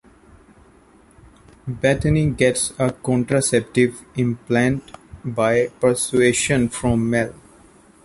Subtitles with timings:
[1.67, 4.81] Bethany gets a contraceptive implant
[5.23, 7.31] by persuasion from Mel.